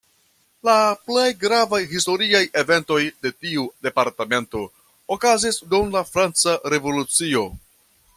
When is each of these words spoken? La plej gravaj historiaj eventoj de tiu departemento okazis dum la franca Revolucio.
La 0.67 0.75
plej 1.09 1.25
gravaj 1.41 1.79
historiaj 1.91 2.41
eventoj 2.61 2.97
de 3.25 3.31
tiu 3.43 3.65
departemento 3.89 4.63
okazis 5.17 5.61
dum 5.75 5.93
la 5.97 6.03
franca 6.15 6.57
Revolucio. 6.77 7.45